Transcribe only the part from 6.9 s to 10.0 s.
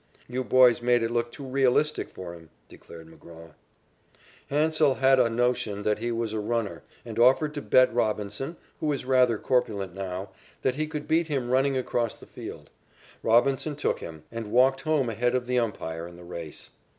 and offered to bet Robinson, who is rather corpulent